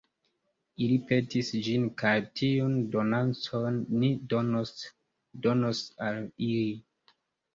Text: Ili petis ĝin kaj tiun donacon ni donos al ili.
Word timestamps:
Ili 0.83 0.93
petis 1.09 1.49
ĝin 1.65 1.83
kaj 2.01 2.13
tiun 2.39 2.79
donacon 2.95 3.77
ni 4.05 4.09
donos 4.31 5.83
al 6.07 6.19
ili. 6.47 6.65